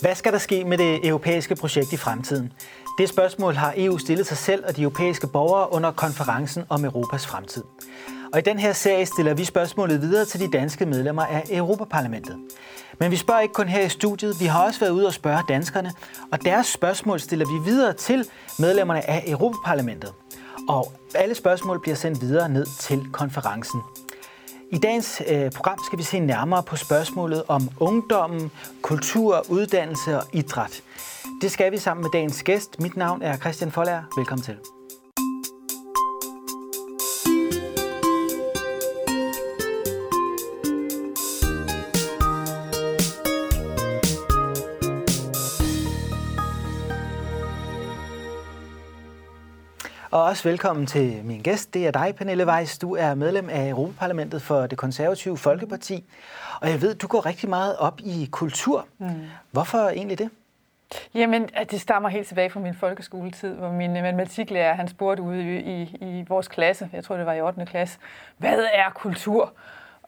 [0.00, 2.52] Hvad skal der ske med det europæiske projekt i fremtiden?
[2.98, 7.26] Det spørgsmål har EU stillet sig selv og de europæiske borgere under konferencen om Europas
[7.26, 7.64] fremtid.
[8.32, 12.36] Og i den her serie stiller vi spørgsmålet videre til de danske medlemmer af Europaparlamentet.
[13.00, 15.42] Men vi spørger ikke kun her i studiet, vi har også været ude og spørge
[15.48, 15.92] danskerne,
[16.32, 18.24] og deres spørgsmål stiller vi videre til
[18.58, 20.12] medlemmerne af Europaparlamentet.
[20.68, 23.80] Og alle spørgsmål bliver sendt videre ned til konferencen.
[24.72, 28.50] I dagens øh, program skal vi se nærmere på spørgsmålet om ungdommen,
[28.82, 30.82] kultur, uddannelse og idræt.
[31.42, 32.80] Det skal vi sammen med dagens gæst.
[32.80, 34.02] Mit navn er Christian Folager.
[34.16, 34.79] Velkommen til.
[50.12, 51.74] Og også velkommen til min gæst.
[51.74, 52.78] Det er dig, Pernille Weiss.
[52.78, 56.04] Du er medlem af Europaparlamentet for det konservative Folkeparti.
[56.60, 58.86] Og jeg ved, du går rigtig meget op i kultur.
[58.98, 59.06] Mm.
[59.50, 60.30] Hvorfor egentlig det?
[61.14, 65.82] Jamen, det stammer helt tilbage fra min folkeskoletid, hvor min matematiklærer, han spurgte ude i,
[66.00, 67.66] i vores klasse, jeg tror det var i 8.
[67.66, 67.98] klasse,
[68.38, 69.52] hvad er kultur?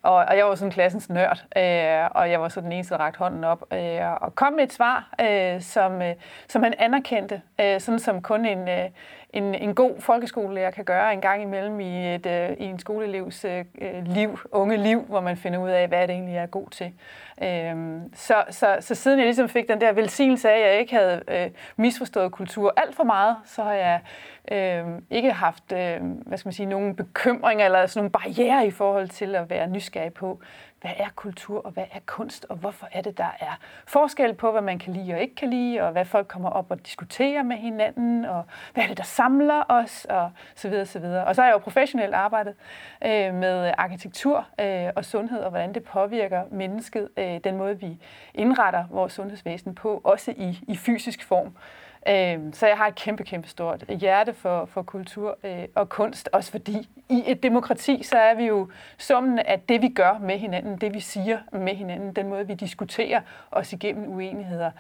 [0.02, 3.00] Og, og jeg var sådan klassens nørd, øh, og jeg var så den eneste, der
[3.00, 6.14] rakte hånden op, øh, og kom med et svar, øh, som, øh,
[6.48, 8.84] som han anerkendte, øh, sådan som kun en, øh,
[9.32, 13.44] en, en god folkeskolelærer kan gøre en gang imellem i, et, øh, i en skoleelevs
[13.44, 13.64] øh,
[14.06, 16.92] liv, unge liv, hvor man finder ud af, hvad det egentlig er god til.
[17.42, 20.94] Øh, så, så, så siden jeg ligesom fik den der velsignelse af, at jeg ikke
[20.94, 24.00] havde øh, misforstået kultur alt for meget, så har jeg
[24.52, 28.70] øh, ikke haft øh, hvad skal man sige, nogen bekymringer eller sådan nogle barriere i
[28.70, 30.40] forhold til at være nysgerrig på,
[30.82, 34.52] hvad er kultur, og hvad er kunst, og hvorfor er det, der er forskel på,
[34.52, 37.42] hvad man kan lide og ikke kan lide, og hvad folk kommer op og diskuterer
[37.42, 38.44] med hinanden, og
[38.74, 41.24] hvad er det, der samler os, og så videre, så videre.
[41.24, 42.54] Og så har jeg jo professionelt arbejdet
[43.04, 47.98] øh, med arkitektur øh, og sundhed, og hvordan det påvirker mennesket, øh, den måde, vi
[48.34, 51.56] indretter vores sundhedsvæsen på, også i, i fysisk form.
[52.08, 56.28] Øh, så jeg har et kæmpe, kæmpe stort hjerte for, for kultur øh, og kunst,
[56.32, 60.38] også fordi i et demokrati, så er vi jo summen af det, vi gør med
[60.38, 64.70] hinanden, det vi siger med hinanden, den måde, vi diskuterer os igennem uenigheder.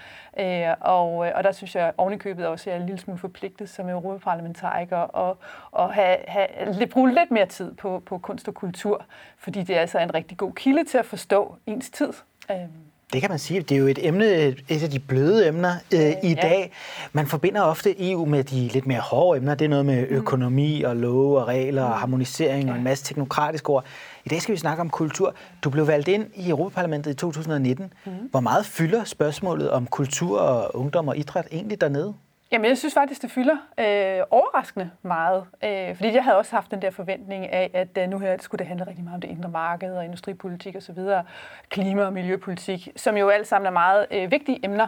[0.40, 3.18] Øh, og, øh, og der synes jeg ovenikøbet også, at jeg er en lille smule
[3.18, 5.38] forpligtet som europaparlamentariker og,
[5.70, 9.04] og have, have, bruge lidt mere tid på, på kunst og kultur,
[9.38, 12.12] fordi det altså er altså en rigtig god kilde til at forstå ens tid.
[12.50, 12.91] Øh.
[13.12, 13.60] Det kan man sige.
[13.60, 14.26] Det er jo et emne,
[14.68, 16.34] et af de bløde emner øh, i ja.
[16.34, 16.72] dag.
[17.12, 19.54] Man forbinder ofte EU med de lidt mere hårde emner.
[19.54, 20.16] Det er noget med mm.
[20.16, 22.00] økonomi og love og regler og mm.
[22.00, 23.84] harmonisering og en masse teknokratiske ord.
[24.24, 25.34] I dag skal vi snakke om kultur.
[25.64, 27.92] Du blev valgt ind i Europaparlamentet i 2019.
[28.06, 28.12] Mm.
[28.30, 32.14] Hvor meget fylder spørgsmålet om kultur og ungdom og idræt egentlig dernede?
[32.52, 35.44] Jamen, jeg synes faktisk, det fylder øh, overraskende meget.
[35.64, 38.58] Øh, fordi jeg havde også haft den der forventning af, at øh, nu her skulle
[38.58, 40.98] det handle rigtig meget om det indre marked og industripolitik osv.,
[41.68, 44.86] klima- og miljøpolitik, som jo alt sammen er meget øh, vigtige emner.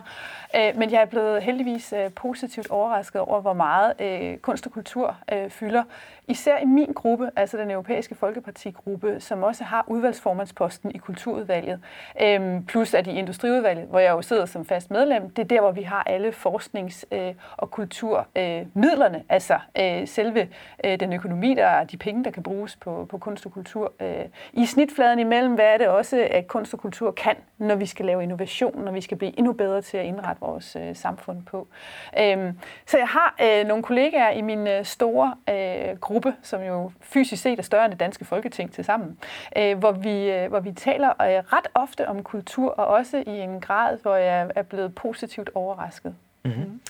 [0.56, 4.72] Øh, men jeg er blevet heldigvis øh, positivt overrasket over, hvor meget øh, kunst og
[4.72, 5.82] kultur øh, fylder.
[6.28, 11.80] Især i min gruppe, altså den europæiske folkepartigruppe, som også har udvalgsformandsposten i kulturudvalget,
[12.22, 15.60] øh, plus at i industriudvalget, hvor jeg jo sidder som fast medlem, det er der,
[15.60, 20.48] hvor vi har alle forsknings- øh, og kulturmidlerne, øh, altså øh, selve
[20.84, 23.92] øh, den økonomi, der er de penge, der kan bruges på, på kunst og kultur.
[24.00, 27.86] Øh, I snitfladen imellem, hvad er det også, at kunst og kultur kan, når vi
[27.86, 31.42] skal lave innovation, når vi skal blive endnu bedre til at indrette vores øh, samfund
[31.42, 31.68] på.
[32.20, 32.52] Øh,
[32.86, 37.42] så jeg har øh, nogle kollegaer i min øh, store øh, gruppe, som jo fysisk
[37.42, 39.18] set er større end det danske folketing til sammen,
[39.56, 43.40] øh, hvor, vi, øh, hvor vi taler øh, ret ofte om kultur, og også i
[43.40, 46.14] en grad, hvor jeg er blevet positivt overrasket.
[46.44, 46.80] Mm-hmm.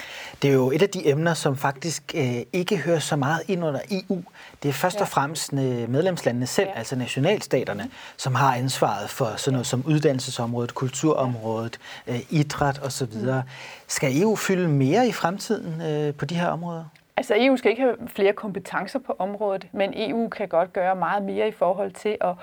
[0.43, 3.65] Det er jo et af de emner, som faktisk øh, ikke hører så meget ind
[3.65, 4.23] under EU.
[4.63, 5.01] Det er først ja.
[5.01, 6.79] og fremmest øh, medlemslandene selv, ja.
[6.79, 8.17] altså nationalstaterne, mm-hmm.
[8.17, 13.07] som har ansvaret for sådan noget som uddannelsesområdet, kulturområdet, øh, idræt osv.
[13.15, 13.41] Mm.
[13.87, 16.85] Skal EU fylde mere i fremtiden øh, på de her områder?
[17.17, 21.23] Altså EU skal ikke have flere kompetencer på området, men EU kan godt gøre meget
[21.23, 22.35] mere i forhold til at,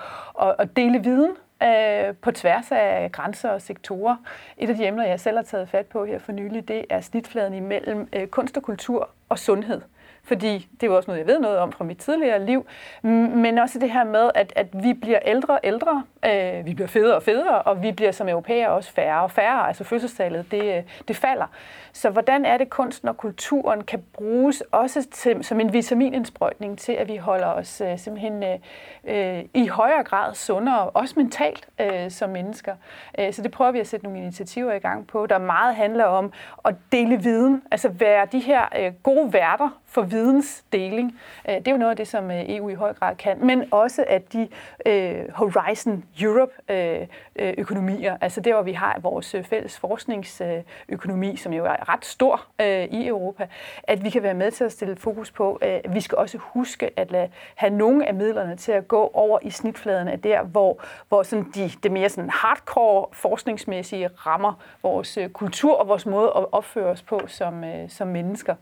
[0.42, 1.30] at, at dele viden
[1.62, 4.16] øh, på tværs af grænser og sektorer.
[4.58, 7.00] Et af de emner, jeg selv har taget fat på her for nylig, det er
[7.00, 9.80] snitfladen imellem øh, kunst og kultur og sundhed
[10.24, 12.66] fordi det er jo også noget, jeg ved noget om fra mit tidligere liv,
[13.02, 16.88] men også det her med, at, at vi bliver ældre og ældre, øh, vi bliver
[16.88, 20.84] federe og federe, og vi bliver som europæere også færre og færre, altså fødselstallet, det,
[21.08, 21.46] det falder.
[21.92, 26.92] Så hvordan er det, kunsten og kulturen kan bruges også til, som en vitaminindsprøjtning til,
[26.92, 28.58] at vi holder os øh, simpelthen øh,
[29.04, 32.74] øh i højere grad sundere, også mentalt øh, som mennesker.
[33.18, 36.04] Øh, så det prøver vi at sætte nogle initiativer i gang på, der meget handler
[36.04, 36.32] om
[36.64, 41.18] at dele viden, altså være de her øh, gode værter for vidensdeling.
[41.48, 43.64] Øh, det er jo noget af det, som øh, EU i høj grad kan, men
[43.70, 44.48] også at de
[44.86, 51.64] øh, Horizon Europe-økonomier, øh, øh altså der, hvor vi har vores fælles forskningsøkonomi, som jo
[51.64, 53.48] er ret stor øh, i Europa,
[53.82, 57.10] at vi kan være med til at stille fokus på, vi skal også huske at
[57.10, 61.22] lade, have nogle af midlerne til at gå over i snitfladen af der, hvor, hvor
[61.22, 66.86] sådan de, det mere sådan hardcore forskningsmæssige rammer vores kultur og vores måde at opføre
[66.86, 68.54] os på som, som mennesker.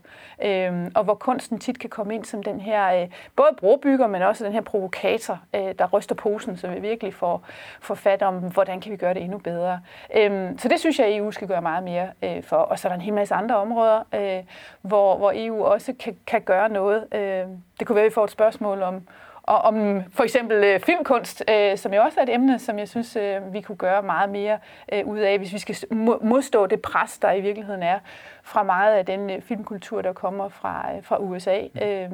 [0.43, 4.21] Øhm, og hvor kunsten tit kan komme ind som den her, øh, både brobygger, men
[4.21, 7.43] også den her provokator, øh, der ryster posen, så vi virkelig får,
[7.81, 9.79] får fat om, hvordan kan vi gøre det endnu bedre.
[10.15, 12.55] Øhm, så det synes jeg, at EU skal gøre meget mere øh, for.
[12.55, 14.43] Og så er der en hel masse andre områder, øh,
[14.81, 17.07] hvor, hvor EU også kan, kan gøre noget.
[17.13, 17.45] Øh,
[17.79, 19.07] det kunne være, at vi får et spørgsmål om,
[19.51, 22.89] og om for eksempel øh, filmkunst, øh, som jo også er et emne, som jeg
[22.89, 24.57] synes, øh, vi kunne gøre meget mere
[24.93, 25.75] øh, ud af, hvis vi skal
[26.21, 27.99] modstå det pres, der i virkeligheden er
[28.43, 31.81] fra meget af den øh, filmkultur, der kommer fra, øh, fra USA, mm.
[31.81, 32.09] øh,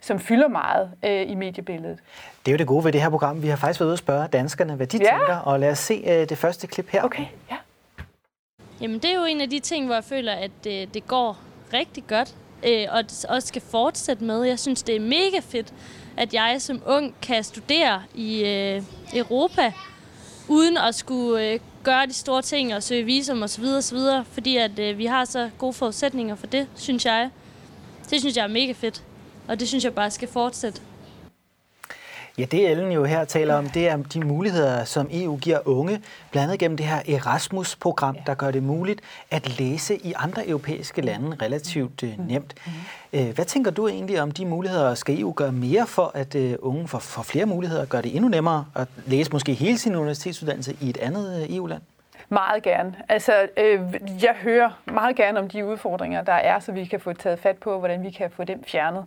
[0.00, 1.98] som fylder meget øh, i mediebilledet.
[2.46, 3.42] Det er jo det gode ved det her program.
[3.42, 5.10] Vi har faktisk været ude og spørge danskerne, hvad de ja.
[5.10, 7.02] tænker, og lad os se øh, det første klip her.
[7.02, 7.56] Okay, ja.
[8.80, 11.38] Jamen, det er jo en af de ting, hvor jeg føler, at det, det går
[11.72, 14.42] rigtig godt, øh, og også skal fortsætte med.
[14.42, 15.72] Jeg synes, det er mega fedt,
[16.16, 18.82] at jeg som ung kan studere i øh,
[19.14, 19.72] Europa,
[20.48, 23.64] uden at skulle øh, gøre de store ting og søge visum osv.
[23.64, 23.98] osv.
[24.32, 27.30] Fordi at øh, vi har så gode forudsætninger for det, synes jeg.
[28.10, 29.02] Det synes jeg er mega fedt,
[29.48, 30.80] og det synes jeg bare skal fortsætte.
[32.38, 36.02] Ja, det Ellen jo her taler om, det er de muligheder, som EU giver unge,
[36.30, 39.00] blandt andet gennem det her Erasmus-program, der gør det muligt
[39.30, 42.54] at læse i andre europæiske lande relativt uh, nemt.
[43.12, 44.94] Uh, hvad tænker du egentlig om de muligheder?
[44.94, 48.28] Skal EU gøre mere for, at uh, unge får, får flere muligheder, gør det endnu
[48.28, 51.82] nemmere at læse måske hele sin universitetsuddannelse i et andet uh, EU-land?
[52.28, 52.94] Meget gerne.
[53.08, 53.80] Altså, øh,
[54.22, 57.56] jeg hører meget gerne om de udfordringer, der er, så vi kan få taget fat
[57.56, 59.04] på, hvordan vi kan få dem fjernet.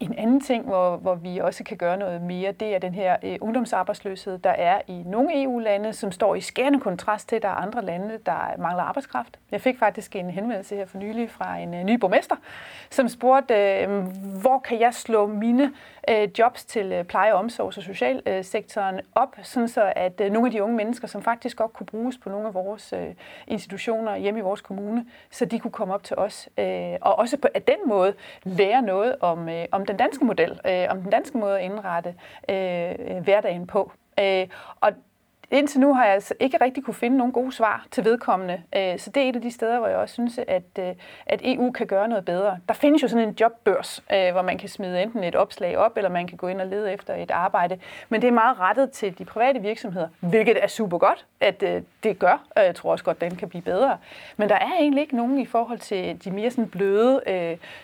[0.00, 3.16] En anden ting, hvor, hvor vi også kan gøre noget mere, det er den her
[3.22, 7.48] øh, ungdomsarbejdsløshed, der er i nogle EU-lande, som står i skærende kontrast til, at der
[7.48, 9.38] er andre lande, der mangler arbejdskraft.
[9.50, 12.36] Jeg fik faktisk en henvendelse her for nylig fra en øh, ny borgmester,
[12.90, 14.04] som spurgte, øh,
[14.40, 15.72] hvor kan jeg slå mine
[16.10, 20.52] øh, jobs til øh, pleje, omsorgs- og socialsektoren op, sådan så at øh, nogle af
[20.52, 23.06] de unge mennesker, som faktisk godt kunne bruges på nogle af vores øh,
[23.46, 26.48] institutioner hjemme i vores kommune, så de kunne komme op til os.
[26.58, 28.14] Øh, og også på at den måde
[28.44, 32.14] lære noget om, øh, om den danske model, øh, om den danske måde at indrette
[32.50, 33.92] øh, øh hverdagen på.
[34.20, 34.48] Øh,
[34.80, 34.92] og
[35.50, 38.98] Indtil nu har jeg altså ikke rigtig kunne finde nogle gode svar til vedkommende, øh,
[38.98, 40.94] så det er et af de steder, hvor jeg også synes, at, øh,
[41.26, 42.58] at EU kan gøre noget bedre.
[42.68, 45.96] Der findes jo sådan en jobbørs, øh, hvor man kan smide enten et opslag op,
[45.96, 47.78] eller man kan gå ind og lede efter et arbejde,
[48.08, 51.60] men det er meget rettet til de private virksomheder, hvilket er super godt, at
[52.02, 52.46] det gør.
[52.56, 53.98] Jeg tror også godt, at den kan blive bedre.
[54.36, 57.20] Men der er egentlig ikke nogen i forhold til de mere sådan bløde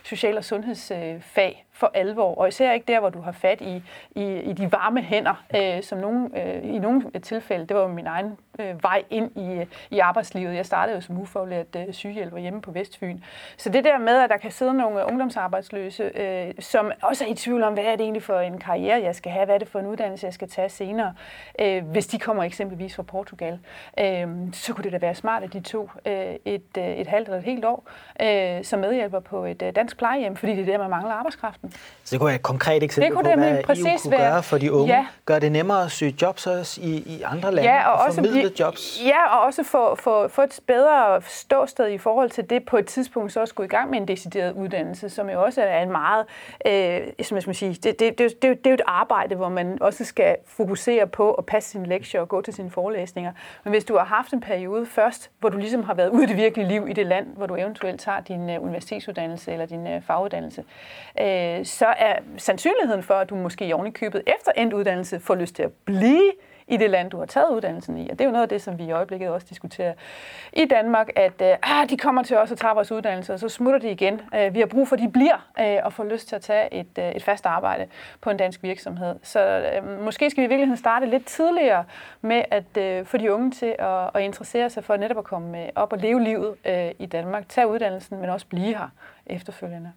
[0.03, 3.83] social- og sundhedsfag, for alvor, og især ikke der, hvor du har fat i,
[4.15, 8.07] i, i de varme hænder, øh, som nogen, øh, i nogle tilfælde, det var min
[8.07, 10.55] egen øh, vej ind i, i arbejdslivet.
[10.55, 13.19] Jeg startede jo som ufaglært øh, sygehjælper hjemme på Vestfyn.
[13.57, 17.35] Så det der med, at der kan sidde nogle ungdomsarbejdsløse, øh, som også er i
[17.35, 19.69] tvivl om, hvad er det egentlig for en karriere, jeg skal have, hvad er det
[19.69, 21.15] for en uddannelse, jeg skal tage senere,
[21.61, 23.59] øh, hvis de kommer eksempelvis fra Portugal,
[23.99, 27.29] øh, så kunne det da være smart, at de tog øh, et, øh, et halvt
[27.29, 27.89] eller et helt år
[28.23, 31.73] øh, som medhjælper på et øh, dansk plejehjem, fordi det er der, man mangler arbejdskraften.
[32.05, 34.31] Så det kunne være et konkret eksempel det kunne på, hvad præcis EU kunne være.
[34.31, 34.95] gøre for de unge.
[34.95, 35.07] Ja.
[35.25, 38.17] Gør det nemmere at søge jobs også i, i andre lande ja, og, og også
[38.17, 39.01] formidle blive, jobs?
[39.07, 42.87] Ja, og også få, få, få et bedre ståsted i forhold til det på et
[42.87, 45.91] tidspunkt så også gå i gang med en decideret uddannelse, som jo også er en
[45.91, 46.27] meget,
[46.67, 49.49] øh, som jeg skal sige, det, det, det, det, det er jo et arbejde, hvor
[49.49, 53.33] man også skal fokusere på at passe sine lektier og gå til sine forelæsninger.
[53.65, 56.27] Men hvis du har haft en periode først, hvor du ligesom har været ude i
[56.27, 59.87] det virkelige liv i det land, hvor du eventuelt tager din uh, universitetsuddannelse eller din
[59.87, 60.65] uh, faguddannelse,
[61.21, 65.55] øh, så er sandsynligheden for, at du måske i købet efter endt uddannelse får lyst
[65.55, 66.33] til at blive
[66.69, 68.11] i det land, du har taget uddannelsen i.
[68.11, 69.95] Og det er jo noget af det, som vi i øjeblikket også diskuterer
[70.53, 73.49] i Danmark, at øh, ah, de kommer til os og tager vores uddannelse, og så
[73.49, 74.21] smutter de igen.
[74.35, 76.75] Øh, vi har brug for, at de bliver øh, og får lyst til at tage
[76.75, 77.87] et, øh, et fast arbejde
[78.21, 79.17] på en dansk virksomhed.
[79.23, 81.85] Så øh, måske skal vi i virkeligheden starte lidt tidligere
[82.21, 85.63] med at øh, få de unge til at, at interessere sig for netop at komme
[85.63, 88.89] øh, op og leve livet øh, i Danmark, tage uddannelsen, men også blive her
[89.27, 89.93] efterfølgende.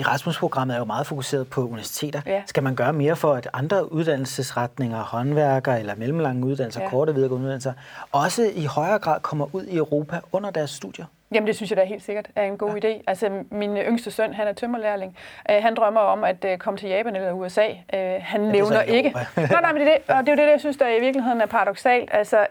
[0.00, 2.20] Erasmus-programmet er jo meget fokuseret på universiteter.
[2.26, 2.42] Ja.
[2.46, 6.88] Skal man gøre mere for, at andre uddannelsesretninger, håndværker eller mellemlange uddannelser, ja.
[6.88, 7.72] korte videregående uddannelser,
[8.12, 11.04] også i højere grad kommer ud i Europa under deres studier?
[11.32, 12.88] Jamen det synes jeg da helt sikkert er en god ja.
[12.88, 13.02] idé.
[13.06, 15.16] Altså min yngste søn, han er tømmerlærling.
[15.50, 17.68] Uh, han drømmer om at uh, komme til Japan eller USA.
[17.68, 19.10] Uh, han ja, nævner ikke...
[19.36, 21.46] nej, nej, men det, og det er jo det, jeg synes, der i virkeligheden er
[21.46, 22.10] paradoxalt.
[22.12, 22.46] Altså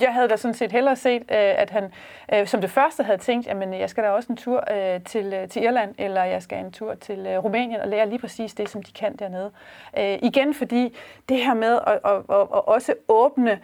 [0.00, 1.92] jeg havde da sådan set hellere set, uh, at han
[2.38, 5.40] uh, som det første havde tænkt, jamen jeg skal da også en tur uh, til,
[5.42, 8.54] uh, til Irland, eller jeg skal en tur til uh, Rumænien og lære lige præcis
[8.54, 9.50] det, som de kan dernede.
[9.98, 10.96] Uh, igen fordi
[11.28, 13.58] det her med at, at, at, at også åbne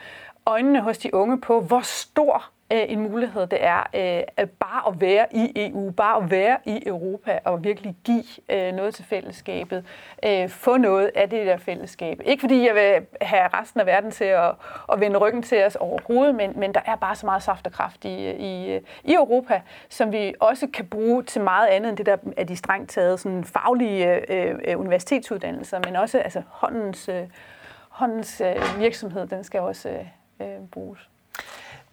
[0.46, 4.88] øjnene hos de unge på, hvor stor øh, en mulighed det er øh, at bare
[4.88, 9.04] at være i EU, bare at være i Europa og virkelig give øh, noget til
[9.04, 9.84] fællesskabet,
[10.24, 12.20] øh, få noget af det der fællesskab.
[12.24, 14.50] Ikke fordi jeg vil have resten af verden til at,
[14.92, 17.72] at vende ryggen til os overhovedet, men, men der er bare så meget saft og
[17.72, 22.06] kraft i, i, i Europa, som vi også kan bruge til meget andet end det
[22.06, 27.22] der af de strengt taget sådan faglige øh, øh, universitetsuddannelser, men også altså håndens, øh,
[27.88, 30.06] håndens øh, virksomhed, den skal også øh,
[30.40, 31.08] øh bruges.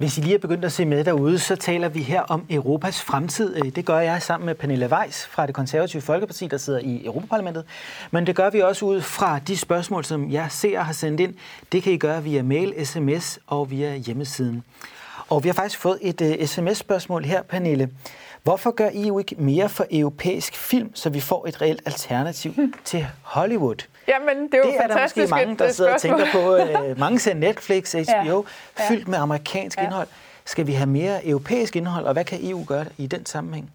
[0.01, 3.01] Hvis I lige er begyndt at se med derude, så taler vi her om Europas
[3.01, 3.55] fremtid.
[3.55, 7.05] Øh, det gør jeg sammen med Pernille Weiss fra det konservative Folkeparti, der sidder i
[7.05, 7.63] Europaparlamentet.
[8.11, 11.33] Men det gør vi også ud fra de spørgsmål, som jeg ser har sendt ind.
[11.71, 14.63] Det kan I gøre via mail, sms og via hjemmesiden.
[15.29, 17.89] Og vi har faktisk fået et øh, uh, sms-spørgsmål her, Pernille.
[18.43, 22.73] Hvorfor gør EU ikke mere for europæisk film, så vi får et reelt alternativ hmm.
[22.83, 23.87] til Hollywood?
[24.07, 26.55] Jamen, det er jo det er der måske mange, der sidder og tænker på.
[26.55, 28.45] Uh, mange ser Netflix, HBO,
[28.79, 28.89] ja.
[28.89, 29.83] fyldt med amerikansk ja.
[29.83, 30.07] indhold.
[30.45, 33.71] Skal vi have mere europæisk indhold, og hvad kan EU gøre i den sammenhæng?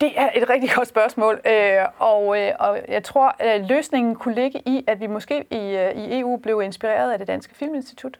[0.00, 1.52] Det er et rigtig godt spørgsmål, øh,
[1.98, 5.56] og, øh, og jeg tror, at løsningen kunne ligge i, at vi måske i,
[6.00, 8.18] i EU blev inspireret af det Danske Filminstitut.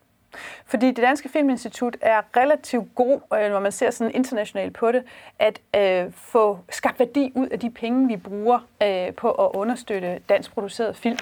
[0.66, 5.02] Fordi det Danske Filminstitut er relativt god, når man ser sådan internationalt på det,
[5.38, 10.20] at øh, få skabt værdi ud af de penge, vi bruger øh, på at understøtte
[10.28, 11.18] dansk produceret film.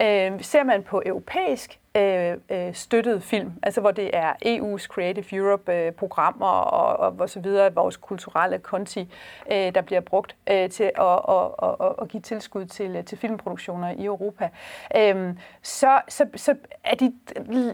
[0.00, 5.38] Øh, ser man på europæisk øh, øh, støttet film, altså hvor det er EU's Creative
[5.38, 9.00] Europe-programmer øh, og, og, og så videre, vores kulturelle konti,
[9.52, 13.18] øh, der bliver brugt øh, til at, og, og, og give tilskud til, øh, til
[13.18, 14.48] filmproduktioner i Europa,
[14.96, 16.54] øh, så, så, så
[16.84, 17.12] er de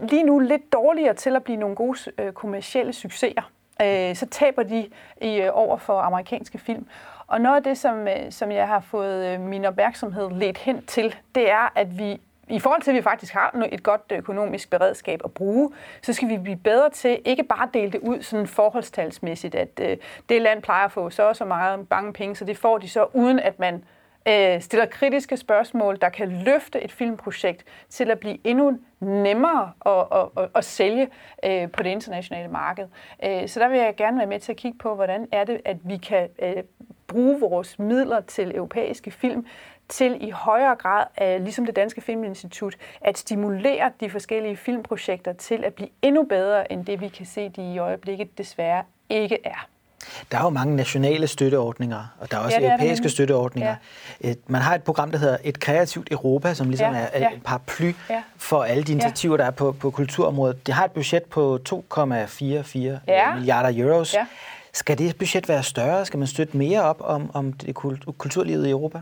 [0.09, 3.51] lige nu lidt dårligere til at blive nogle gode øh, kommercielle succeser.
[3.81, 4.89] Øh, så taber de
[5.21, 6.87] i, øh, over for amerikanske film.
[7.27, 10.85] Og noget af det, som, øh, som jeg har fået øh, min opmærksomhed ledt hen
[10.85, 14.69] til, det er, at vi i forhold til, at vi faktisk har et godt økonomisk
[14.69, 18.21] beredskab at bruge, så skal vi blive bedre til ikke bare at dele det ud
[18.21, 19.97] sådan forholdstalsmæssigt, at øh,
[20.29, 22.89] det land plejer at få så og så meget mange penge, så det får de
[22.89, 23.83] så, uden at man
[24.27, 30.07] øh, stiller kritiske spørgsmål, der kan løfte et filmprojekt til at blive endnu nemmere at,
[30.11, 31.09] at, at, at sælge
[31.45, 32.87] øh, på det internationale marked.
[33.23, 35.61] Øh, så der vil jeg gerne være med til at kigge på, hvordan er det,
[35.65, 36.63] at vi kan øh,
[37.07, 39.45] bruge vores midler til europæiske film
[39.89, 45.63] til i højere grad, øh, ligesom det Danske Filminstitut, at stimulere de forskellige filmprojekter til
[45.65, 49.67] at blive endnu bedre, end det vi kan se, de i øjeblikket desværre ikke er.
[50.31, 53.75] Der er jo mange nationale støtteordninger, og der er også ja, europæiske er støtteordninger.
[54.23, 54.33] Ja.
[54.47, 57.93] Man har et program, der hedder Et kreativt Europa, som ligesom ja, er en paraply
[58.09, 58.23] ja.
[58.37, 59.37] for alle de initiativer, ja.
[59.37, 60.67] der er på, på kulturområdet.
[60.67, 61.75] Det har et budget på 2,44
[63.07, 63.35] ja.
[63.35, 64.13] milliarder euros.
[64.13, 64.25] Ja.
[64.73, 66.05] Skal det budget være større?
[66.05, 67.75] Skal man støtte mere op om, om det
[68.17, 69.01] kulturlivet i Europa?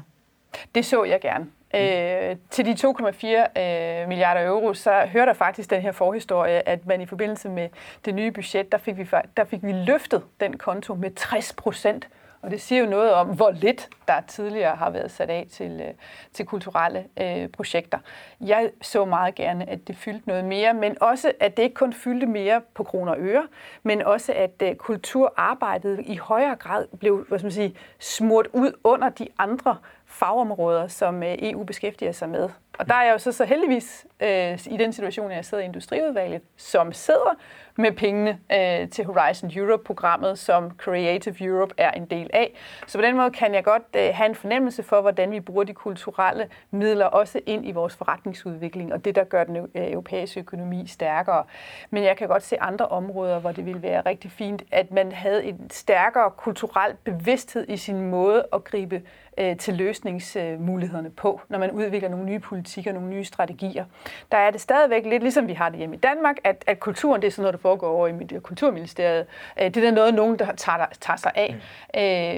[0.75, 1.45] Det så jeg gerne.
[1.75, 6.86] Øh, til de 2,4 øh, milliarder euro, så hører der faktisk den her forhistorie, at
[6.86, 7.69] man i forbindelse med
[8.05, 9.07] det nye budget, der fik vi,
[9.38, 12.07] der fik vi løftet den konto med 60 procent.
[12.45, 15.81] Og det siger jo noget om, hvor lidt der tidligere har været sat af til,
[15.81, 15.93] øh,
[16.33, 17.97] til kulturelle øh, projekter.
[18.41, 21.93] Jeg så meget gerne, at det fyldte noget mere, men også, at det ikke kun
[21.93, 23.47] fyldte mere på kroner og øre,
[23.83, 28.71] men også, at øh, kulturarbejdet i højere grad blev hvad skal man sige, smurt ud
[28.83, 32.49] under de andre fagområder, som øh, EU beskæftiger sig med.
[32.79, 35.63] Og der er jeg jo så, så heldigvis øh, i den situation, at jeg sidder
[35.63, 37.36] i Industriudvalget, som sidder
[37.77, 42.53] med pengene øh, til Horizon Europe-programmet, som Creative Europe er en del af.
[42.88, 45.63] Så på den måde kan jeg godt øh, have en fornemmelse for, hvordan vi bruger
[45.63, 50.88] de kulturelle midler også ind i vores forretningsudvikling, og det, der gør den europæiske økonomi
[50.88, 51.44] stærkere.
[51.89, 55.12] Men jeg kan godt se andre områder, hvor det ville være rigtig fint, at man
[55.12, 59.01] havde en stærkere kulturel bevidsthed i sin måde at gribe
[59.37, 63.85] øh, til løsningsmulighederne på, når man udvikler nogle nye politikker, nogle nye strategier.
[64.31, 67.21] Der er det stadigvæk lidt ligesom vi har det hjemme i Danmark, at, at kulturen
[67.21, 69.25] det er sådan noget, der foregår over i øh, Kulturministeriet.
[69.61, 71.55] Øh, det er noget, nogen der tager, tager sig af.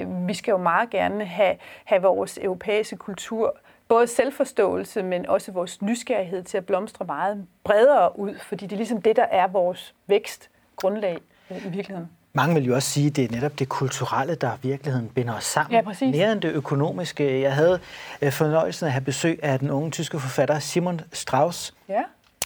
[0.06, 0.12] Mm.
[0.12, 3.56] Øh, vi skal jo meget gerne have, have vores europæiske kultur
[3.88, 8.76] både selvforståelse, men også vores nysgerrighed til at blomstre meget bredere ud, fordi det er
[8.76, 11.18] ligesom det, der er vores vækstgrundlag
[11.50, 12.17] øh, i virkeligheden.
[12.38, 15.34] Mange vil jo også sige, at det er netop det kulturelle, der i virkeligheden binder
[15.34, 15.74] os sammen.
[15.74, 16.16] Ja, præcis.
[16.16, 17.40] Mere end det økonomiske.
[17.40, 17.78] Jeg havde
[18.22, 22.02] øh, fornøjelsen af at have besøg af den unge tyske forfatter Simon Strauss, ja.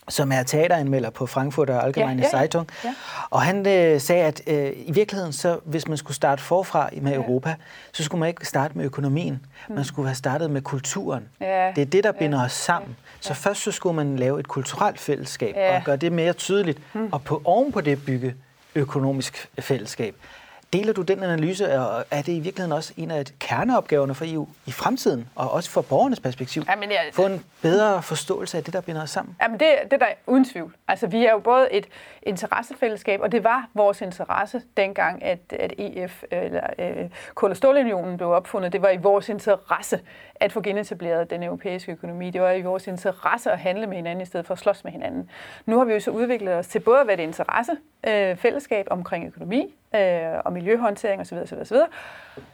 [0.08, 2.38] som er teateranmelder på Frankfurter Allgemeine ja, ja, ja.
[2.38, 2.68] Zeitung.
[2.84, 2.94] Ja.
[3.30, 7.12] Og han øh, sagde, at øh, i virkeligheden, så hvis man skulle starte forfra med
[7.12, 7.16] ja.
[7.18, 7.54] Europa,
[7.92, 9.46] så skulle man ikke starte med økonomien.
[9.68, 9.84] Man mm.
[9.84, 11.28] skulle have startet med kulturen.
[11.40, 11.72] Ja.
[11.76, 12.44] Det er det, der binder ja.
[12.44, 12.96] os sammen.
[12.98, 13.16] Ja.
[13.20, 15.76] Så først så skulle man lave et kulturelt fællesskab ja.
[15.76, 16.78] og gøre det mere tydeligt.
[16.92, 17.08] Mm.
[17.12, 18.34] Og på, oven på det bygge
[18.74, 20.14] økonomisk fællesskab.
[20.72, 24.46] Deler du den analyse, og er det i virkeligheden også en af kerneopgaverne for EU
[24.66, 26.62] i fremtiden, og også for borgernes perspektiv?
[26.68, 29.36] Jamen, jeg, Få en bedre forståelse af det, der binder os sammen?
[29.42, 30.74] Jamen, det, det er der uden tvivl.
[30.88, 31.86] Altså, vi er jo både et
[32.22, 38.16] interessefællesskab, og det var vores interesse dengang, at, at EF, eller øh, Kul- og Stålunionen
[38.16, 38.72] blev opfundet.
[38.72, 40.00] Det var i vores interesse
[40.34, 42.30] at få genetableret den europæiske økonomi.
[42.30, 44.92] Det var i vores interesse at handle med hinanden, i stedet for at slås med
[44.92, 45.30] hinanden.
[45.66, 47.72] Nu har vi jo så udviklet os til både at være et interesse
[48.06, 51.76] øh, fællesskab omkring økonomi, øh, og miljøhåndtering osv., osv., osv.,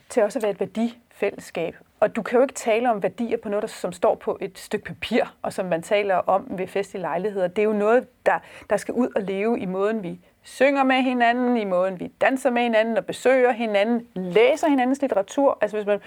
[0.09, 1.77] til også at være et værdifællesskab.
[2.01, 4.59] Og du kan jo ikke tale om værdier på noget, der, som står på et
[4.59, 7.49] stykke papir, og som man taler om ved festlige lejligheder.
[7.49, 8.39] Det er jo noget, der,
[8.71, 12.51] der skal ud og leve i måden, vi synger med hinanden, i måden, vi danser
[12.51, 15.59] med hinanden og besøger hinanden, læser hinandens litteratur.
[15.61, 16.01] Altså hvis man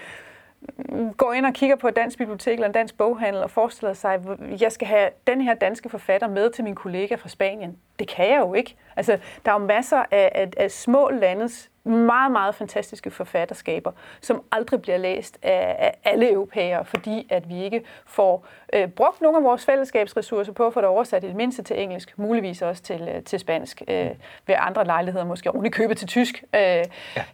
[0.76, 3.92] mm, går ind og kigger på et dansk bibliotek eller en dansk boghandel og forestiller
[3.92, 7.78] sig, at jeg skal have den her danske forfatter med til min kollega fra Spanien.
[7.98, 8.76] Det kan jeg jo ikke.
[8.96, 14.42] Altså, der er jo masser af, af, af små landes meget, meget fantastiske forfatterskaber, som
[14.52, 19.38] aldrig bliver læst af, af alle europæere, fordi at vi ikke får øh, brugt nogle
[19.38, 22.82] af vores fællesskabsressourcer på at få det oversat i det mindste til engelsk, muligvis også
[22.82, 24.10] til, øh, til spansk, øh,
[24.46, 26.44] ved andre lejligheder, måske oven i købet til tysk.
[26.54, 26.84] Øh, ja.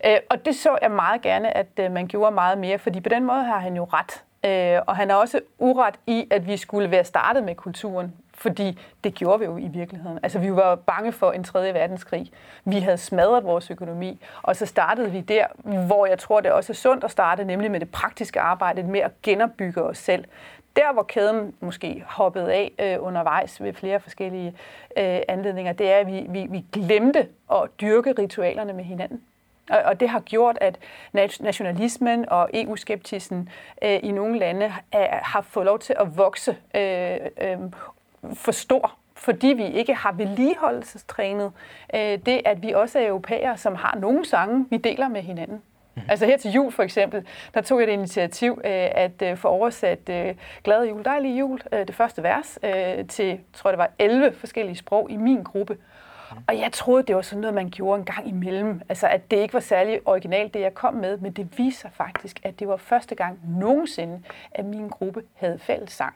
[0.04, 3.08] øh, og det så jeg meget gerne, at øh, man gjorde meget mere, fordi på
[3.08, 4.24] den måde har han jo ret.
[4.44, 8.78] Øh, og han har også uret i, at vi skulle være startet med kulturen fordi
[9.04, 10.18] det gjorde vi jo i virkeligheden.
[10.22, 12.30] Altså vi var bange for en tredje verdenskrig.
[12.64, 15.46] Vi havde smadret vores økonomi, og så startede vi der,
[15.86, 19.00] hvor jeg tror, det også er sundt at starte, nemlig med det praktiske arbejde med
[19.00, 20.24] at genopbygge os selv.
[20.76, 24.48] Der, hvor kæden måske hoppede af øh, undervejs ved flere forskellige
[24.96, 29.22] øh, anledninger, det er, at vi, vi, vi glemte at dyrke ritualerne med hinanden.
[29.70, 30.78] Og, og det har gjort, at
[31.40, 33.48] nationalismen og EU-skeptisen
[33.82, 37.58] øh, i nogle lande er, har fået lov til at vokse øh, øh,
[38.34, 41.52] for stor, fordi vi ikke har vedligeholdelsestrænet
[41.94, 45.62] øh, det, at vi også er europæere, som har nogle sange, vi deler med hinanden.
[45.94, 46.02] Mm.
[46.08, 49.48] Altså her til jul for eksempel, der tog jeg det initiativ øh, at øh, få
[49.48, 50.34] oversat øh,
[50.64, 54.76] Glad jul, dejlig jul, øh, det første vers, øh, til, tror det var 11 forskellige
[54.76, 55.74] sprog i min gruppe.
[56.32, 56.38] Mm.
[56.48, 58.80] Og jeg troede, det var sådan noget, man gjorde en gang imellem.
[58.88, 62.40] Altså, at det ikke var særlig originalt, det jeg kom med, men det viser faktisk,
[62.42, 64.22] at det var første gang nogensinde,
[64.52, 66.14] at min gruppe havde fælles sang.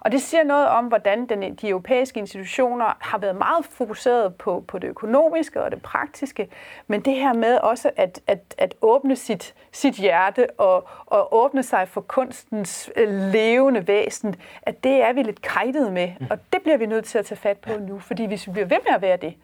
[0.00, 4.64] Og det siger noget om, hvordan den, de europæiske institutioner har været meget fokuseret på,
[4.68, 6.48] på det økonomiske og det praktiske,
[6.86, 11.62] men det her med også at, at, at åbne sit, sit hjerte og, og åbne
[11.62, 16.26] sig for kunstens øh, levende væsen, at det er vi lidt kajtet med, mm.
[16.30, 18.66] og det bliver vi nødt til at tage fat på nu, fordi hvis vi bliver
[18.66, 19.34] ved med at være det,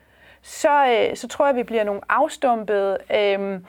[0.43, 2.99] så, øh, så tror jeg, vi bliver nogle afstumpede...
[3.15, 3.61] Øh,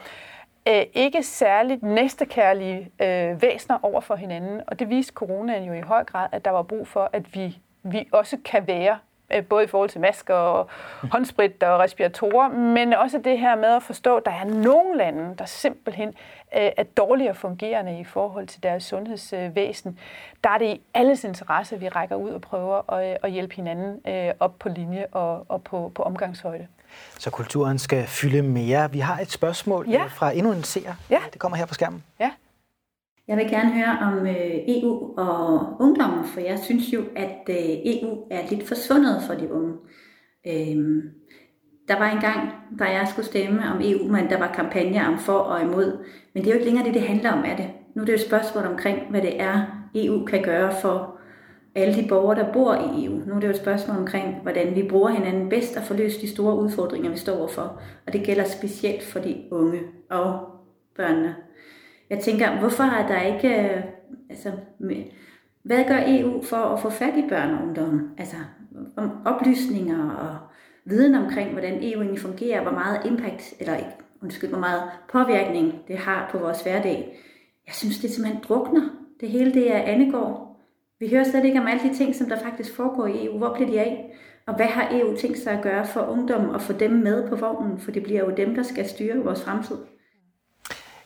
[0.68, 4.62] øh, ikke særligt næstekærlige øh, væsener over for hinanden.
[4.68, 7.58] Og det viste coronaen jo i høj grad, at der var brug for, at vi,
[7.84, 8.98] vi også kan være
[9.34, 10.68] øh, både i forhold til masker og
[11.12, 15.36] håndsprit og respiratorer, men også det her med at forstå, at der er nogle lande,
[15.38, 20.00] der simpelthen øh, er dårligere fungerende i forhold til deres sundhedsvæsen.
[20.44, 23.32] Der er det i alles interesse, at vi rækker ud og prøver at, øh, at
[23.32, 26.68] hjælpe hinanden øh, op på linje og, og på, på omgangshøjde.
[27.20, 28.92] Så kulturen skal fylde mere.
[28.92, 30.04] Vi har et spørgsmål ja.
[30.04, 30.94] Øh, fra endnu en seer.
[31.10, 31.20] Ja.
[31.34, 32.04] Det kommer her på skærmen.
[32.20, 32.32] Ja.
[33.28, 37.56] Jeg vil gerne høre om øh, EU og ungdommen, for jeg synes jo, at øh,
[37.86, 39.74] EU er lidt forsvundet for de unge.
[40.48, 41.02] Øhm,
[41.88, 45.20] der var en gang, da jeg skulle stemme om EU, men der var kampagner om
[45.20, 46.06] for og imod.
[46.34, 47.70] Men det er jo ikke længere det, det handler om, er det?
[47.96, 51.17] Nu er det jo et spørgsmål omkring, hvad det er, EU kan gøre for
[51.78, 53.14] alle de borgere, der bor i EU.
[53.26, 56.22] Nu er det jo et spørgsmål omkring, hvordan vi bruger hinanden bedst og får løst
[56.22, 57.82] de store udfordringer, vi står overfor.
[58.08, 60.40] Og det gælder specielt for de unge og
[60.96, 61.36] børnene.
[62.10, 63.76] Jeg tænker, hvorfor er der ikke...
[63.76, 63.84] Øh,
[64.30, 64.52] altså,
[65.64, 68.10] hvad gør EU for at få fat i børn og ungdom?
[68.18, 68.36] Altså,
[68.96, 70.38] om oplysninger og
[70.86, 75.74] viden omkring, hvordan EU egentlig fungerer, hvor meget impact, eller ikke, undskyld, hvor meget påvirkning
[75.88, 77.18] det har på vores hverdag.
[77.68, 78.90] Jeg synes, det simpelthen drukner.
[79.20, 80.47] Det hele det er Annegård,
[81.00, 83.38] vi hører slet ikke om alle de ting, som der faktisk foregår i EU.
[83.38, 84.12] Hvor bliver de af?
[84.48, 87.36] Og hvad har EU tænkt sig at gøre for ungdom og få dem med på
[87.36, 87.80] vognen?
[87.80, 89.76] For det bliver jo dem, der skal styre vores fremtid.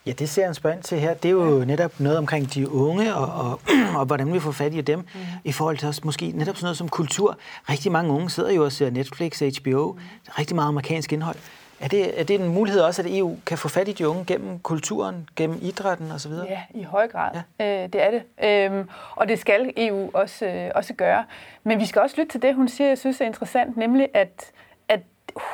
[0.06, 1.14] Ja, det ser jeg en spørg til her.
[1.14, 3.62] Det er jo netop noget omkring de unge, og, og,
[4.00, 5.20] og hvordan vi får fat i dem, mm.
[5.44, 7.38] i forhold til også måske netop sådan noget som kultur.
[7.70, 10.00] Rigtig mange unge sidder jo og ser Netflix, HBO, mm.
[10.40, 11.38] rigtig meget amerikansk indhold.
[11.82, 14.26] Er det, er det en mulighed også, at EU kan få fat i de unge
[14.26, 16.32] gennem kulturen, gennem idrætten osv.?
[16.32, 17.32] Ja, i høj grad.
[17.60, 17.84] Ja.
[17.84, 18.24] Øh, det er det.
[18.44, 21.26] Øhm, og det skal EU også, øh, også gøre.
[21.64, 24.52] Men vi skal også lytte til det, hun siger, jeg synes er interessant, nemlig at,
[24.88, 25.00] at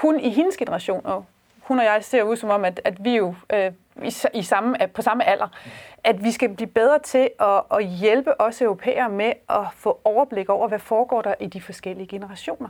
[0.02, 1.26] hun i hendes generation, og
[1.60, 3.72] hun og jeg ser ud som om, at, at vi jo øh,
[4.04, 5.48] i, i samme, på samme alder,
[6.04, 10.50] at vi skal blive bedre til at, at hjælpe os europæere med at få overblik
[10.50, 12.70] over, hvad foregår der i de forskellige generationer.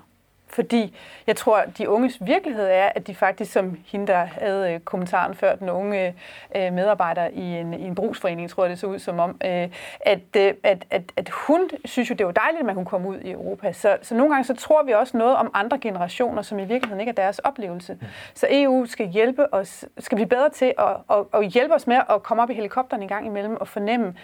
[0.58, 0.96] Fordi
[1.28, 4.80] jeg tror, at de unges virkelighed er, at de faktisk, som hende, der havde øh,
[4.80, 6.16] kommentaren før, den unge
[6.56, 9.70] øh, medarbejder i en, i en brugsforening, tror jeg, det så ud som om, øh,
[10.00, 13.18] at, at, at, at hun synes jo, det var dejligt, at man kunne komme ud
[13.20, 13.72] i Europa.
[13.72, 17.00] Så, så nogle gange så tror vi også noget om andre generationer, som i virkeligheden
[17.00, 17.98] ikke er deres oplevelse.
[18.34, 21.98] Så EU skal hjælpe os, skal blive bedre til at, at, at hjælpe os med
[22.10, 24.16] at komme op i helikopteren en gang imellem og fornemme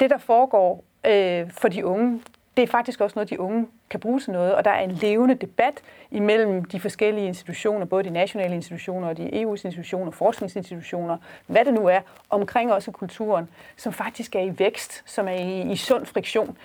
[0.00, 2.20] det, der foregår øh, for de unge
[2.56, 4.90] det er faktisk også noget, de unge kan bruge til noget, og der er en
[4.90, 11.16] levende debat imellem de forskellige institutioner, både de nationale institutioner og de EU's institutioner, forskningsinstitutioner,
[11.46, 15.72] hvad det nu er, omkring også kulturen, som faktisk er i vækst, som er i,
[15.72, 16.56] i sund friktion.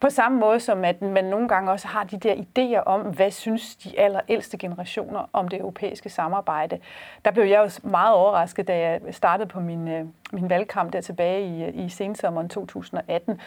[0.00, 3.30] På samme måde som at man nogle gange også har de der idéer om, hvad
[3.30, 6.78] synes de allerældste generationer om det europæiske samarbejde.
[7.24, 11.00] Der blev jeg også meget overrasket, da jeg startede på min, øh, min valgkamp der
[11.00, 13.40] tilbage i, øh, i sensommeren 2018,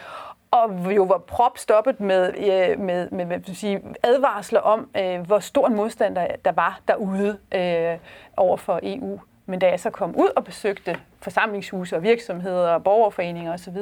[0.51, 2.33] og jo var propstoppet øh, med,
[2.77, 7.37] med, med, med sige, advarsler om, øh, hvor stor en modstand der, der var derude
[7.55, 7.97] øh,
[8.37, 9.19] over for EU.
[9.45, 13.77] Men da jeg så kom ud og besøgte forsamlingshuse og virksomheder og borgerforeninger osv.,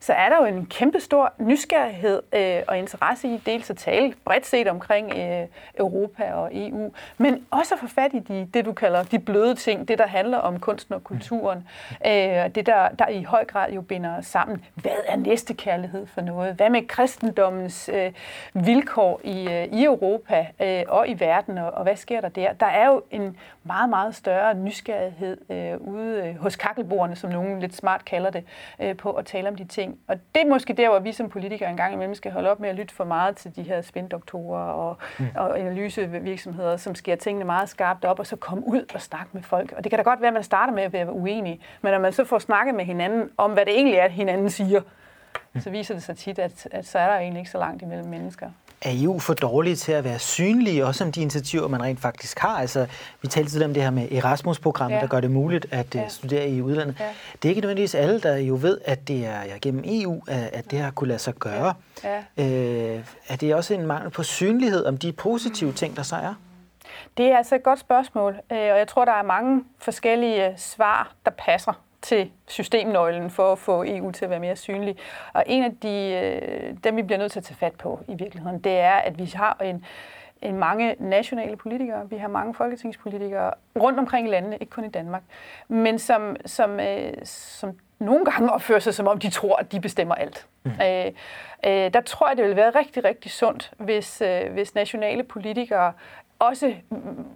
[0.00, 4.14] så er der jo en kæmpe stor nysgerrighed øh, og interesse i dels at tale
[4.24, 5.46] bredt set omkring øh,
[5.78, 9.54] Europa og EU, men også at få fat i de, det, du kalder de bløde
[9.54, 11.68] ting, det, der handler om kunsten og kulturen,
[12.06, 12.12] øh,
[12.54, 14.64] det, der, der i høj grad jo binder sammen.
[14.74, 16.54] Hvad er næste kærlighed for noget?
[16.54, 18.12] Hvad med kristendommens øh,
[18.54, 22.52] vilkår i, øh, i Europa øh, og i verden, og, og hvad sker der der?
[22.52, 27.60] Der er jo en meget, meget større nysgerrighed øh, ude øh, hos kakkelbordene, som nogen
[27.60, 28.44] lidt smart kalder det,
[28.80, 29.98] øh, på at tale om de ting.
[30.08, 32.68] Og det er måske der, hvor vi som politikere engang imellem skal holde op med
[32.68, 35.26] at lytte for meget til de her spindoktorer og, mm.
[35.36, 39.42] og analysevirksomheder, som sker tingene meget skarpt op, og så komme ud og snakke med
[39.42, 39.72] folk.
[39.76, 41.98] Og det kan da godt være, at man starter med at være uenig, men når
[41.98, 44.80] man så får snakket med hinanden om, hvad det egentlig er, hinanden siger,
[45.52, 45.60] mm.
[45.60, 48.08] så viser det sig tit, at, at så er der egentlig ikke så langt imellem
[48.08, 48.50] mennesker
[48.82, 52.38] er EU for dårlige til at være synlige, også om de initiativer, man rent faktisk
[52.38, 52.58] har?
[52.58, 52.86] Altså,
[53.22, 55.00] vi talte tidligere om det her med Erasmus-programmet, ja.
[55.00, 56.08] der gør det muligt at øh, ja.
[56.08, 56.96] studere i udlandet.
[57.00, 57.04] Ja.
[57.42, 60.70] Det er ikke nødvendigvis alle, der jo ved, at det er ja, gennem EU, at
[60.70, 61.74] det har kunne lade sig gøre.
[62.04, 62.22] Ja.
[62.36, 62.96] Ja.
[62.96, 66.34] Øh, er det også en mangel på synlighed om de positive ting, der så er?
[67.16, 71.12] Det er altså et godt spørgsmål, øh, og jeg tror, der er mange forskellige svar,
[71.24, 71.72] der passer
[72.06, 74.96] til systemnøglen for at få EU til at være mere synlig.
[75.32, 78.14] Og en af de, øh, dem, vi bliver nødt til at tage fat på i
[78.14, 79.84] virkeligheden, det er, at vi har en,
[80.42, 84.88] en mange nationale politikere, vi har mange folketingspolitikere rundt omkring i landene, ikke kun i
[84.88, 85.22] Danmark,
[85.68, 89.80] men som, som, øh, som nogle gange opfører sig, som om de tror, at de
[89.80, 90.46] bestemmer alt.
[90.64, 90.70] Mm.
[90.70, 91.06] Øh,
[91.66, 95.92] øh, der tror jeg, det vil være rigtig, rigtig sundt, hvis, øh, hvis nationale politikere
[96.38, 96.74] også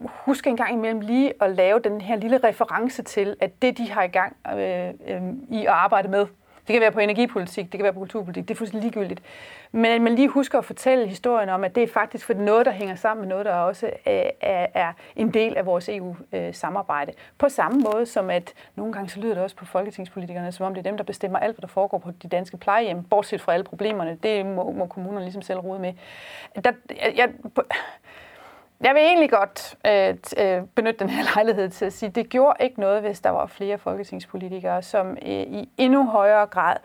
[0.04, 3.90] huske en gang imellem lige at lave den her lille reference til, at det, de
[3.90, 6.26] har i gang øh, øh, i at arbejde med,
[6.66, 9.22] det kan være på energipolitik, det kan være på kulturpolitik, det er fuldstændig ligegyldigt.
[9.72, 12.66] Men at man lige husker at fortælle historien om, at det er faktisk for noget,
[12.66, 13.92] der hænger sammen med noget, der også øh,
[14.40, 17.12] er, er en del af vores EU-samarbejde.
[17.38, 20.74] På samme måde som at nogle gange så lyder det også på folketingspolitikerne, som om
[20.74, 23.52] det er dem, der bestemmer alt, hvad der foregår på de danske plejehjem, bortset fra
[23.52, 24.18] alle problemerne.
[24.22, 25.92] Det må, må kommunerne ligesom selv rode med.
[26.64, 27.28] Der, jeg, jeg,
[28.84, 32.28] jeg vil egentlig godt øh, øh benytte den her lejlighed til at sige, at det
[32.28, 36.76] gjorde ikke noget, hvis der var flere folketingspolitikere, som øh, i endnu højere grad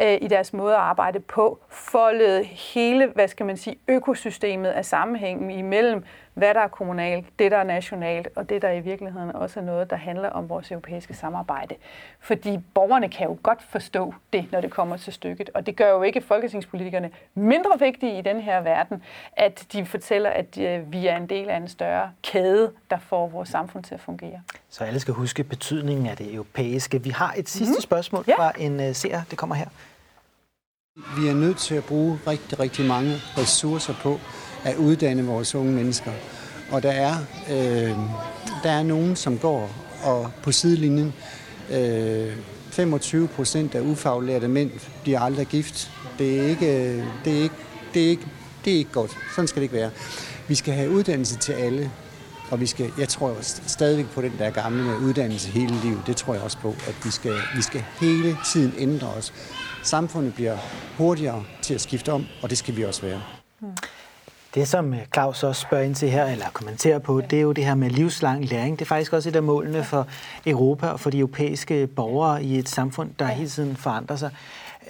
[0.00, 4.84] øh, i deres måde at arbejde på, foldede hele, hvad skal man sige, økosystemet af
[4.84, 6.04] sammenhængen imellem,
[6.38, 9.64] hvad der er kommunalt, det der er nationalt, og det der i virkeligheden også er
[9.64, 11.74] noget, der handler om vores europæiske samarbejde.
[12.20, 15.90] Fordi borgerne kan jo godt forstå det, når det kommer til stykket, og det gør
[15.90, 21.06] jo ikke folketingspolitikerne mindre vigtige i den her verden, at de fortæller, at øh, vi
[21.06, 24.42] er en del af en større kæde, der får vores samfund til at fungere.
[24.68, 27.02] Så alle skal huske betydningen af det europæiske.
[27.02, 27.80] Vi har et sidste mm.
[27.80, 28.36] spørgsmål ja.
[28.36, 29.68] fra en uh, seer, det kommer her.
[31.20, 34.18] Vi er nødt til at bruge rigtig, rigtig mange ressourcer på
[34.64, 36.12] at uddanne vores unge mennesker.
[36.70, 37.14] Og der er,
[37.50, 37.96] øh,
[38.62, 39.70] der er nogen, som går
[40.02, 41.14] og på sidelinjen.
[41.70, 42.32] Øh,
[42.70, 44.70] 25 procent af ufaglærte mænd
[45.02, 45.90] bliver aldrig gift.
[46.18, 47.54] Det er ikke, det er ikke,
[47.94, 48.26] det er ikke,
[48.64, 49.10] det er ikke godt.
[49.34, 49.90] Sådan skal det ikke være.
[50.48, 51.90] Vi skal have uddannelse til alle.
[52.50, 56.02] Og vi skal, jeg tror stadigvæk på den der gamle med uddannelse hele livet.
[56.06, 59.32] Det tror jeg også på, at vi skal, vi skal hele tiden ændre os.
[59.82, 60.56] Samfundet bliver
[60.96, 63.22] hurtigere til at skifte om, og det skal vi også være.
[64.58, 67.52] Det, som øh, Claus også spørger ind til her, eller kommenterer på, det er jo
[67.52, 68.78] det her med livslang læring.
[68.78, 70.06] Det er faktisk også et af målene for
[70.46, 74.30] Europa og for de europæiske borgere i et samfund, der hele tiden forandrer sig.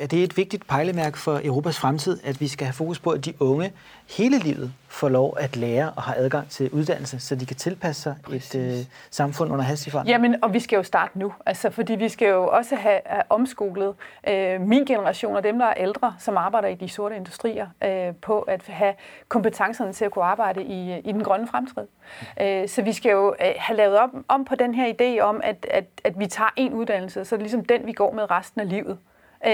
[0.01, 3.25] Det er et vigtigt pejlemærke for Europas fremtid, at vi skal have fokus på, at
[3.25, 3.73] de unge
[4.17, 8.03] hele livet får lov at lære og har adgang til uddannelse, så de kan tilpasse
[8.03, 8.55] sig Præcis.
[8.55, 10.13] et øh, samfund under hastig forandring.
[10.13, 13.23] Jamen, og vi skal jo starte nu, altså, fordi vi skal jo også have, have
[13.29, 13.95] omskolet
[14.29, 18.15] øh, min generation og dem, der er ældre, som arbejder i de sorte industrier, øh,
[18.23, 18.95] på at have
[19.29, 21.87] kompetencerne til at kunne arbejde i, i den grønne fremtid.
[22.41, 25.41] Øh, så vi skal jo øh, have lavet om, om på den her idé om,
[25.45, 28.31] at, at, at vi tager en uddannelse, så det er ligesom den, vi går med
[28.31, 28.99] resten af livet.
[29.47, 29.53] Øh,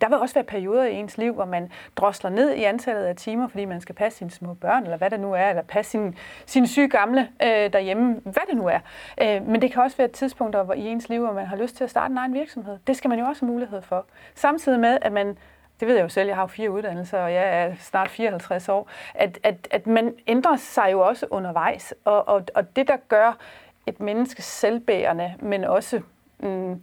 [0.00, 3.16] der vil også være perioder i ens liv, hvor man drosler ned i antallet af
[3.16, 5.90] timer, fordi man skal passe sine små børn, eller hvad det nu er, eller passe
[5.90, 6.14] sine,
[6.46, 8.78] sin syge gamle øh, derhjemme, hvad det nu er.
[9.20, 11.76] Øh, men det kan også være tidspunkter hvor i ens liv, hvor man har lyst
[11.76, 12.78] til at starte en egen virksomhed.
[12.86, 14.06] Det skal man jo også have mulighed for.
[14.34, 15.36] Samtidig med, at man
[15.80, 18.68] det ved jeg jo selv, jeg har jo fire uddannelser, og jeg er snart 54
[18.68, 21.94] år, at, at, at man ændrer sig jo også undervejs.
[22.04, 23.38] Og, og, og det, der gør
[23.86, 26.00] et menneske selvbærende, men også
[26.42, 26.82] mm,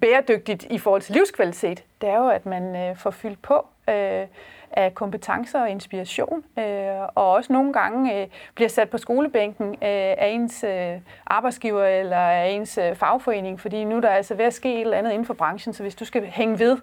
[0.00, 4.26] bæredygtigt i forhold til livskvalitet, det er jo, at man øh, får fyldt på øh,
[4.72, 6.64] af kompetencer og inspiration, øh,
[7.14, 12.16] og også nogle gange øh, bliver sat på skolebænken øh, af ens øh, arbejdsgiver eller
[12.16, 15.10] af ens øh, fagforening, fordi nu er der altså ved at ske et eller andet
[15.12, 16.76] inden for branchen, så hvis du skal hænge ved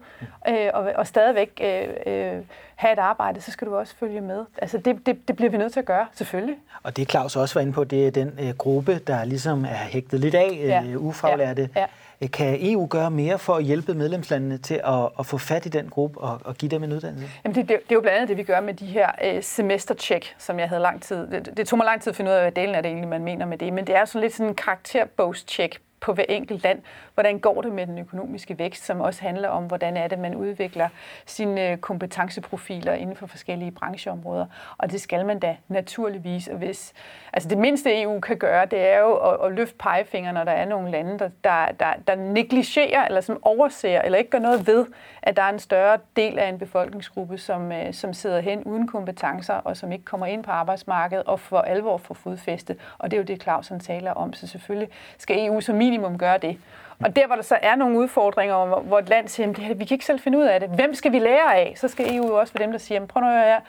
[0.47, 2.41] øh, og, og stadigvæk øh, øh,
[2.75, 4.45] have et arbejde, så skal du også følge med.
[4.58, 6.58] Altså det, det, det bliver vi nødt til at gøre, selvfølgelig.
[6.84, 9.86] Og det Claus også var inde på, det er den øh, gruppe, der ligesom er
[9.89, 10.84] hægtet lidt af, øh, ja.
[10.95, 11.69] ufaglærte.
[11.75, 11.82] Ja.
[11.82, 11.86] Ja
[12.21, 15.69] Øh, kan EU gøre mere for at hjælpe medlemslandene til at, at få fat i
[15.69, 17.30] den gruppe og, og give dem en uddannelse?
[17.43, 19.43] Jamen det, det, det er jo blandt andet det, vi gør med de her øh,
[19.43, 21.28] semestercheck, som jeg havde lang tid.
[21.28, 23.10] Det, det tog mig lang tid at finde ud af, hvad delen af det egentlig,
[23.10, 23.73] man mener med det.
[23.73, 26.82] Men det er sådan lidt sådan en karakterbogscheck på hver enkelt land.
[27.13, 30.36] Hvordan går det med den økonomiske vækst, som også handler om, hvordan er det, man
[30.36, 30.89] udvikler
[31.26, 34.46] sine øh, kompetenceprofiler inden for forskellige brancheområder.
[34.78, 36.48] Og det skal man da naturligvis.
[36.48, 36.94] Og hvis,
[37.34, 40.52] altså det mindste EU kan gøre, det er jo at, at løfte pegefingeren, når der
[40.52, 44.68] er nogle lande, der, der, der, der negligerer eller som overser eller ikke gør noget
[44.68, 44.86] ved,
[45.22, 48.88] at der er en større del af en befolkningsgruppe, som, øh, som sidder hen uden
[48.88, 52.76] kompetencer og som ikke kommer ind på arbejdsmarkedet og for alvor får fodfæste.
[52.98, 54.34] Og det er jo det, Clausen taler om.
[54.34, 56.58] Så selvfølgelig skal EU som minimum gøre det.
[56.99, 59.95] Og der, hvor der så er nogle udfordringer, hvor et land siger, at vi kan
[59.95, 60.69] ikke selv finde ud af det.
[60.69, 61.73] Hvem skal vi lære af?
[61.75, 63.62] Så skal EU jo også være dem, der siger, prøv nu at høre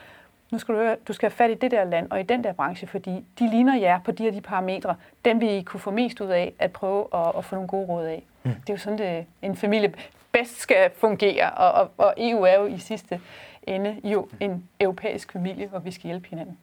[0.51, 2.53] nu skal du, du skal have fat i det der land og i den der
[2.53, 4.95] branche, fordi de ligner jer på de her de parametre.
[5.25, 7.87] Dem vil I kunne få mest ud af at prøve at, at få nogle gode
[7.87, 8.23] råd af.
[8.43, 8.51] Mm.
[8.51, 9.93] Det er jo sådan, det, en familie
[10.31, 13.21] bedst skal fungere, og, og, og EU er jo i sidste
[13.63, 16.57] ende jo en europæisk familie, hvor vi skal hjælpe hinanden.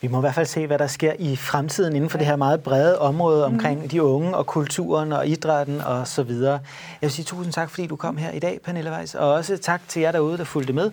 [0.00, 2.36] Vi må i hvert fald se, hvad der sker i fremtiden inden for det her
[2.36, 3.54] meget brede område mhm.
[3.54, 3.88] omkring mm.
[3.88, 6.52] de unge og kulturen og idrætten og så videre.
[6.52, 9.56] Jeg vil sige tusind tak, fordi du kom her i dag, Pernille Weiss, og også
[9.56, 10.90] tak til jer derude, der fulgte med.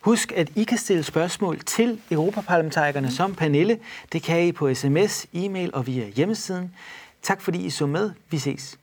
[0.00, 3.12] Husk, at I kan stille spørgsmål til Europaparlamentarikerne mm.
[3.12, 3.78] som Pernille.
[4.12, 6.74] Det kan I på sms, e-mail og via hjemmesiden.
[7.22, 8.10] Tak fordi I så med.
[8.30, 8.78] Vi ses.